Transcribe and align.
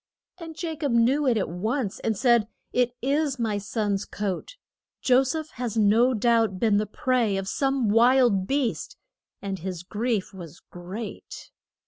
And 0.39 0.57
Ja 0.63 0.75
cob 0.75 0.93
knew 0.93 1.27
it 1.27 1.37
at 1.37 1.47
once, 1.47 1.99
and 1.99 2.17
said, 2.17 2.47
It 2.73 2.95
is 3.03 3.37
my 3.37 3.59
son's 3.59 4.03
coat. 4.03 4.55
Jo 4.99 5.21
seph 5.21 5.51
has 5.51 5.77
no 5.77 6.15
doubt 6.15 6.59
been 6.59 6.77
the 6.77 6.87
prey 6.87 7.37
of 7.37 7.47
some 7.47 7.87
wild 7.87 8.47
beast. 8.47 8.97
And 9.43 9.59
his 9.59 9.83
grief 9.83 10.33
was 10.33 10.59
great. 10.59 11.51